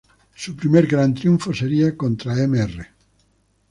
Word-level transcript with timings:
Su 0.33 0.55
primer 0.55 0.87
gran 0.87 1.13
triunfo 1.13 1.53
sería 1.53 1.95
contra 1.95 2.33
Mr. 2.33 2.87